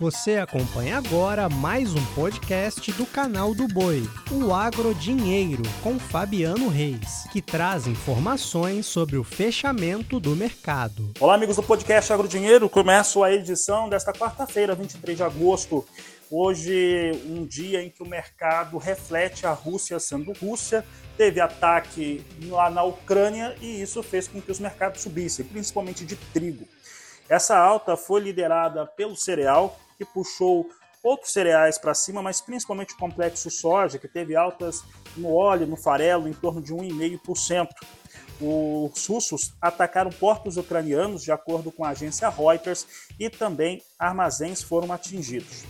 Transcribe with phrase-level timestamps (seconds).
[0.00, 6.68] Você acompanha agora mais um podcast do canal do Boi, o Agro Dinheiro, com Fabiano
[6.68, 11.10] Reis, que traz informações sobre o fechamento do mercado.
[11.18, 12.68] Olá, amigos do podcast Agro Dinheiro.
[12.68, 15.84] Começo a edição desta quarta-feira, 23 de agosto.
[16.30, 20.84] Hoje, um dia em que o mercado reflete a Rússia sendo Rússia,
[21.16, 26.14] teve ataque lá na Ucrânia e isso fez com que os mercados subissem, principalmente de
[26.14, 26.68] trigo.
[27.28, 30.66] Essa alta foi liderada pelo cereal, que puxou
[31.02, 34.82] outros cereais para cima, mas principalmente o complexo soja, que teve altas
[35.16, 37.68] no óleo, no farelo, em torno de 1,5%.
[38.40, 42.86] Os russos atacaram portos ucranianos, de acordo com a agência Reuters,
[43.18, 45.64] e também armazéns foram atingidos.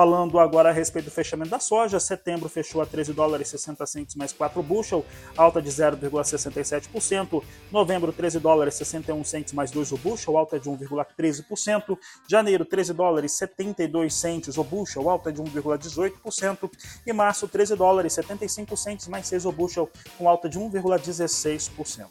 [0.00, 3.84] Falando agora a respeito do fechamento da soja, setembro fechou a 13 dólares e 60
[3.84, 5.04] centos mais 4 bushel,
[5.36, 7.42] alta de 0,67%.
[7.70, 11.98] Novembro, 13 dólares e 61 centos mais 2 o bushel, alta de 1,13%.
[12.26, 16.70] Janeiro, 13 dólares e 72 centos o bushel, alta de 1,18%.
[17.06, 22.06] E março, 13 dólares e 75 centos mais 6 o bushel, com alta de 1,16%.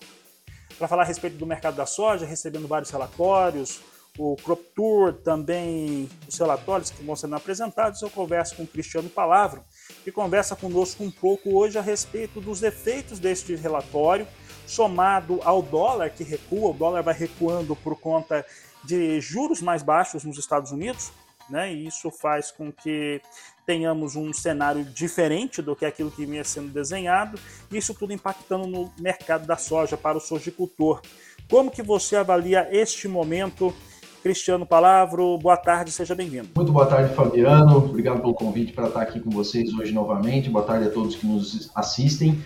[0.78, 3.82] Para falar a respeito do mercado da soja, recebendo vários relatórios,
[4.20, 9.10] o Crop Tour, também os relatórios que vão sendo apresentados, eu converso com o Cristiano
[9.10, 9.64] Palavro,
[10.04, 14.28] que conversa conosco um pouco hoje a respeito dos efeitos deste relatório,
[14.68, 18.46] somado ao dólar que recua, o dólar vai recuando por conta
[18.84, 21.14] de juros mais baixos nos Estados Unidos,
[21.50, 21.74] né?
[21.74, 23.22] E isso faz com que
[23.66, 27.40] tenhamos um cenário diferente do que aquilo que vinha sendo desenhado,
[27.72, 31.02] isso tudo impactando no mercado da soja para o sojicultor.
[31.50, 33.74] Como que você avalia este momento
[34.22, 36.50] Cristiano Palavro, boa tarde, seja bem-vindo.
[36.54, 37.78] Muito boa tarde, Fabiano.
[37.78, 40.50] Obrigado pelo convite para estar aqui com vocês hoje novamente.
[40.50, 42.38] Boa tarde a todos que nos assistem.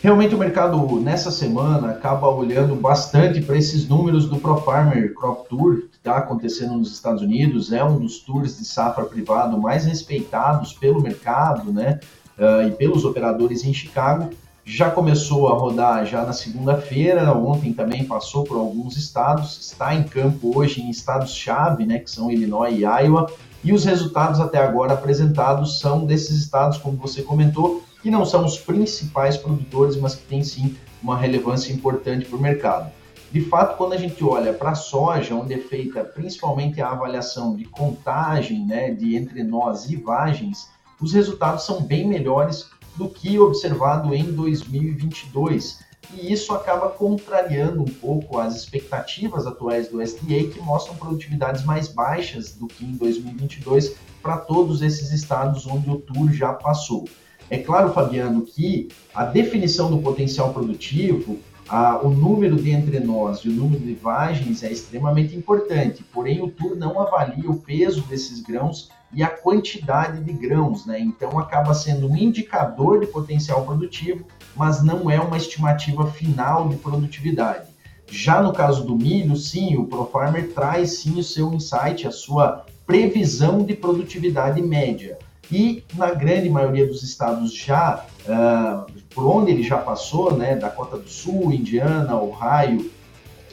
[0.00, 5.88] Realmente o mercado nessa semana acaba olhando bastante para esses números do ProFarmer Crop Tour
[5.90, 7.72] que está acontecendo nos Estados Unidos.
[7.72, 11.98] É um dos tours de safra privado mais respeitados pelo mercado, né?
[12.38, 14.30] Uh, e pelos operadores em Chicago
[14.64, 20.04] já começou a rodar já na segunda-feira, ontem também passou por alguns estados, está em
[20.04, 23.30] campo hoje em estados-chave, né, que são Illinois e Iowa,
[23.62, 28.44] e os resultados até agora apresentados são desses estados, como você comentou, que não são
[28.44, 32.90] os principais produtores, mas que têm sim uma relevância importante para o mercado.
[33.30, 37.56] De fato, quando a gente olha para a soja, onde é feita principalmente a avaliação
[37.56, 40.68] de contagem né, de entre nós e vagens,
[41.00, 45.80] os resultados são bem melhores do que observado em 2022.
[46.12, 51.88] E isso acaba contrariando um pouco as expectativas atuais do SDA, que mostram produtividades mais
[51.88, 57.04] baixas do que em 2022 para todos esses estados onde o tour já passou.
[57.50, 61.38] É claro, Fabiano, que a definição do potencial produtivo,
[61.68, 66.42] a, o número de entre nós e o número de vagens é extremamente importante, porém
[66.42, 70.98] o tour não avalia o peso desses grãos e a quantidade de grãos, né?
[70.98, 74.26] Então acaba sendo um indicador de potencial produtivo,
[74.56, 77.68] mas não é uma estimativa final de produtividade.
[78.10, 82.66] Já no caso do milho, sim, o ProFarmer traz sim o seu insight, a sua
[82.86, 85.18] previsão de produtividade média.
[85.50, 90.96] E na grande maioria dos estados já, uh, por onde ele já passou, né, Dakota
[90.96, 92.90] do Sul, Indiana, Ohio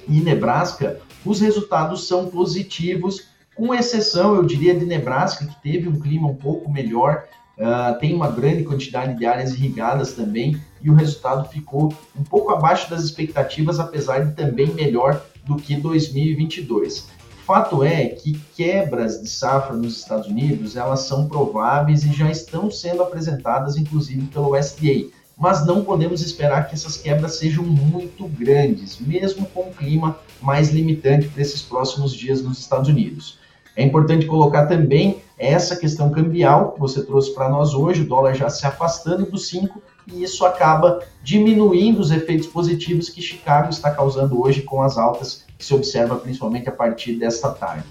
[0.08, 6.00] e Nebraska, os resultados são positivos com exceção, eu diria, de Nebraska, que teve um
[6.00, 7.26] clima um pouco melhor,
[7.58, 12.52] uh, tem uma grande quantidade de áreas irrigadas também, e o resultado ficou um pouco
[12.52, 17.10] abaixo das expectativas, apesar de também melhor do que 2022.
[17.52, 22.72] Fato é que quebras de safra nos Estados Unidos, elas são prováveis e já estão
[22.72, 25.10] sendo apresentadas, inclusive, pelo USDA.
[25.38, 30.70] Mas não podemos esperar que essas quebras sejam muito grandes, mesmo com o clima mais
[30.70, 33.38] limitante para esses próximos dias nos Estados Unidos.
[33.76, 38.34] É importante colocar também essa questão cambial que você trouxe para nós hoje, o dólar
[38.34, 43.92] já se afastando dos 5, e isso acaba diminuindo os efeitos positivos que Chicago está
[43.92, 47.86] causando hoje com as altas que se observa principalmente a partir desta tarde.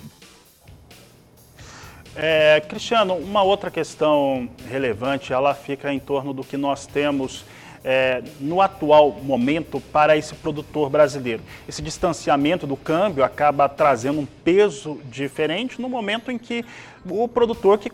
[2.17, 7.45] É, Cristiano, uma outra questão relevante, ela fica em torno do que nós temos
[7.85, 11.43] é, no atual momento para esse produtor brasileiro.
[11.69, 16.65] Esse distanciamento do câmbio acaba trazendo um peso diferente no momento em que
[17.09, 17.91] o produtor que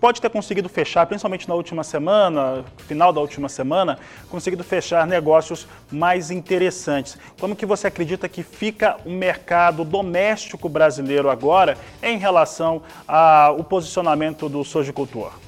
[0.00, 3.98] pode ter conseguido fechar, principalmente na última semana, final da última semana,
[4.28, 7.16] conseguido fechar negócios mais interessantes.
[7.38, 14.48] Como que você acredita que fica o mercado doméstico brasileiro agora em relação ao posicionamento
[14.48, 15.47] do sojicultor?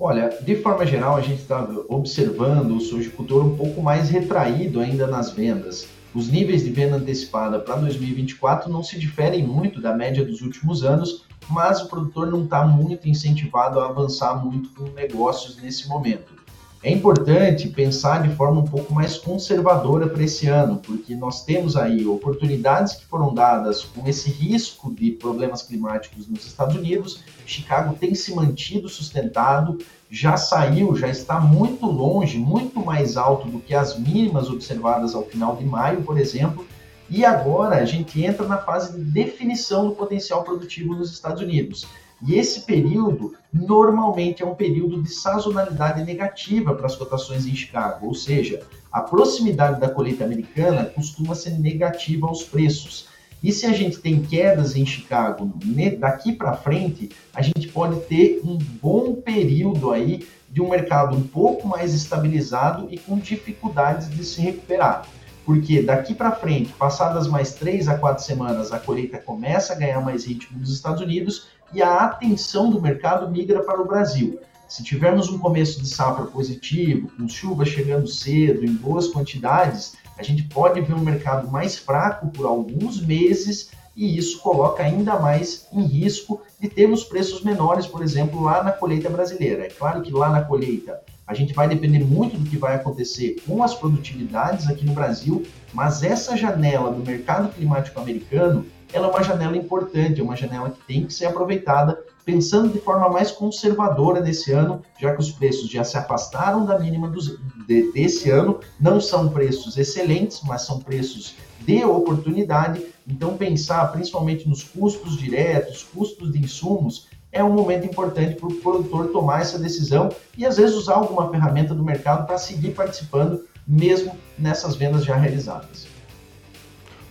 [0.00, 5.08] Olha, de forma geral, a gente está observando o sojicultor um pouco mais retraído ainda
[5.08, 5.88] nas vendas.
[6.14, 10.84] os níveis de venda antecipada para 2024 não se diferem muito da média dos últimos
[10.84, 16.37] anos, mas o produtor não está muito incentivado a avançar muito com negócios nesse momento.
[16.80, 21.76] É importante pensar de forma um pouco mais conservadora para esse ano, porque nós temos
[21.76, 27.20] aí oportunidades que foram dadas com esse risco de problemas climáticos nos Estados Unidos.
[27.44, 29.78] Chicago tem se mantido sustentado,
[30.08, 35.24] já saiu, já está muito longe, muito mais alto do que as mínimas observadas ao
[35.24, 36.64] final de maio, por exemplo.
[37.10, 41.88] E agora a gente entra na fase de definição do potencial produtivo nos Estados Unidos.
[42.26, 48.06] E esse período normalmente é um período de sazonalidade negativa para as cotações em Chicago,
[48.06, 53.08] ou seja, a proximidade da colheita americana costuma ser negativa aos preços.
[53.42, 55.52] E se a gente tem quedas em Chicago
[55.98, 61.22] daqui para frente, a gente pode ter um bom período aí de um mercado um
[61.22, 65.06] pouco mais estabilizado e com dificuldades de se recuperar.
[65.44, 70.00] Porque daqui para frente, passadas mais três a quatro semanas, a colheita começa a ganhar
[70.00, 74.40] mais ritmo nos Estados Unidos e a atenção do mercado migra para o Brasil.
[74.68, 80.22] Se tivermos um começo de safra positivo, com chuvas chegando cedo, em boas quantidades, a
[80.22, 85.66] gente pode ver um mercado mais fraco por alguns meses e isso coloca ainda mais
[85.72, 89.64] em risco de termos preços menores, por exemplo, lá na colheita brasileira.
[89.64, 93.36] É claro que lá na colheita a gente vai depender muito do que vai acontecer
[93.46, 95.44] com as produtividades aqui no Brasil,
[95.74, 100.70] mas essa janela do mercado climático americano ela é uma janela importante, é uma janela
[100.70, 105.30] que tem que ser aproveitada, pensando de forma mais conservadora nesse ano, já que os
[105.30, 110.62] preços já se afastaram da mínima dos, de, desse ano, não são preços excelentes, mas
[110.62, 112.84] são preços de oportunidade.
[113.06, 118.54] Então, pensar principalmente nos custos diretos, custos de insumos, é um momento importante para o
[118.54, 123.44] produtor tomar essa decisão e às vezes usar alguma ferramenta do mercado para seguir participando,
[123.66, 125.97] mesmo nessas vendas já realizadas.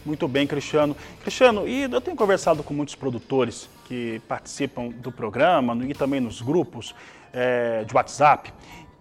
[0.07, 0.95] Muito bem, Cristiano.
[1.21, 6.41] Cristiano, e eu tenho conversado com muitos produtores que participam do programa e também nos
[6.41, 6.95] grupos
[7.33, 8.53] é, de WhatsApp.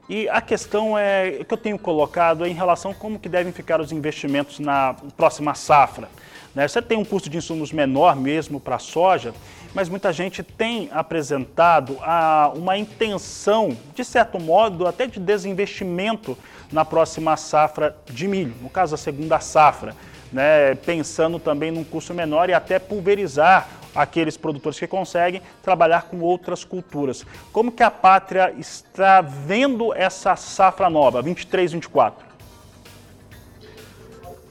[0.09, 3.53] E a questão é que eu tenho colocado é em relação a como que devem
[3.53, 6.09] ficar os investimentos na próxima safra.
[6.53, 6.67] Né?
[6.67, 9.33] Você tem um custo de insumos menor mesmo para a soja,
[9.73, 16.37] mas muita gente tem apresentado a, uma intenção, de certo modo, até de desinvestimento
[16.73, 19.95] na próxima safra de milho, no caso a segunda safra
[20.33, 26.21] né, pensando também num custo menor e até pulverizar aqueles produtores que conseguem trabalhar com
[26.21, 27.25] outras culturas.
[27.53, 32.26] Como que a pátria está vendo essa safra nova, 23, 24?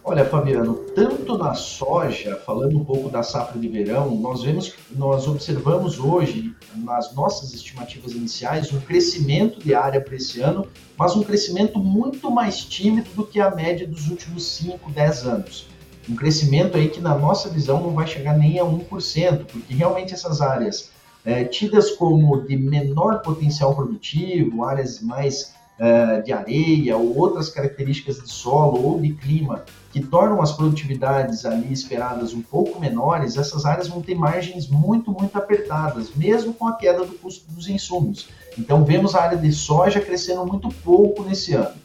[0.08, 5.28] Olha, Fabiano, tanto na soja, falando um pouco da safra de verão, nós vemos, nós
[5.28, 11.24] observamos hoje, nas nossas estimativas iniciais, um crescimento de área para esse ano, mas um
[11.24, 15.68] crescimento muito mais tímido do que a média dos últimos 5, 10 anos.
[16.08, 20.14] Um crescimento aí que, na nossa visão, não vai chegar nem a 1%, porque realmente
[20.14, 20.92] essas áreas
[21.26, 28.18] é, tidas como de menor potencial produtivo, áreas mais é, de areia ou outras características
[28.18, 33.66] de solo ou de clima que tornam as produtividades ali esperadas um pouco menores, essas
[33.66, 38.28] áreas vão ter margens muito, muito apertadas, mesmo com a queda do custo dos insumos.
[38.58, 41.76] Então, vemos a área de soja crescendo muito pouco nesse ano.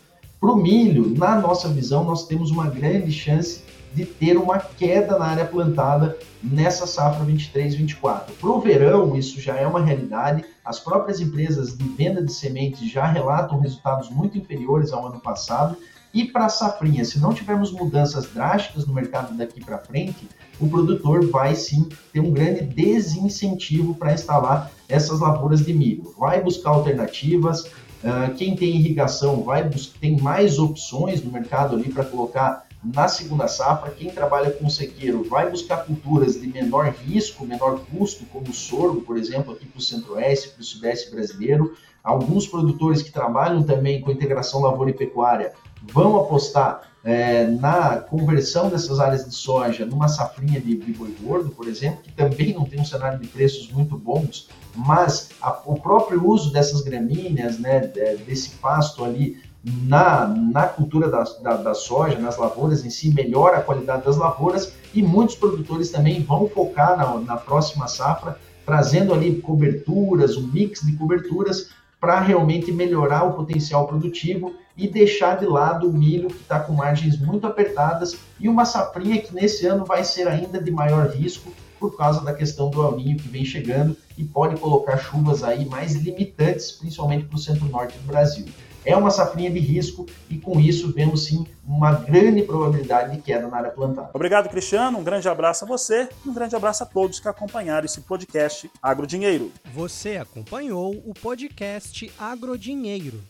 [0.40, 5.18] Para o milho, na nossa visão, nós temos uma grande chance de ter uma queda
[5.18, 8.32] na área plantada nessa safra 23-24.
[8.40, 10.44] Para o verão, isso já é uma realidade.
[10.64, 15.76] As próprias empresas de venda de sementes já relatam resultados muito inferiores ao ano passado
[16.12, 20.68] e para a safrinha, se não tivermos mudanças drásticas no mercado daqui para frente, o
[20.68, 26.12] produtor vai sim ter um grande desincentivo para instalar essas lavouras de milho.
[26.18, 27.62] Vai buscar alternativas.
[27.62, 29.68] Uh, quem tem irrigação vai
[30.00, 33.90] tem mais opções no mercado ali para colocar na segunda safra.
[33.90, 39.02] Quem trabalha com sequeiro vai buscar culturas de menor risco, menor custo, como o sorgo,
[39.02, 41.74] por exemplo, aqui para o centro-oeste, para o sudeste brasileiro.
[42.02, 48.68] Alguns produtores que trabalham também com integração lavoura e pecuária vão apostar é, na conversão
[48.68, 52.64] dessas áreas de soja numa safrinha de, de boi gordo, por exemplo, que também não
[52.64, 57.80] tem um cenário de preços muito bons, mas a, o próprio uso dessas gramíneas, né,
[58.26, 63.58] desse pasto ali na, na cultura da, da, da, soja, nas lavouras em si, melhora
[63.58, 69.12] a qualidade das lavouras e muitos produtores também vão focar na, na próxima safra, trazendo
[69.12, 75.44] ali coberturas, um mix de coberturas para realmente melhorar o potencial produtivo e deixar de
[75.44, 79.84] lado o milho que está com margens muito apertadas e uma safrinha que nesse ano
[79.84, 83.96] vai ser ainda de maior risco por causa da questão do El que vem chegando
[84.16, 88.44] e pode colocar chuvas aí mais limitantes, principalmente para o centro-norte do Brasil.
[88.84, 93.46] é uma safrinha de risco e com isso vemos sim uma grande probabilidade de queda
[93.48, 94.10] na área plantada.
[94.14, 94.98] Obrigado, Cristiano.
[94.98, 98.70] Um grande abraço a você e um grande abraço a todos que acompanharam esse podcast
[98.82, 99.50] Agrodinheiro.
[99.74, 103.20] Você acompanhou o podcast Agrodinheiro.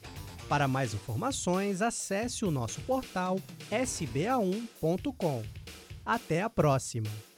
[0.49, 3.39] Para mais informações, acesse o nosso portal
[3.71, 5.43] sba1.com.
[6.05, 7.30] Até a próxima!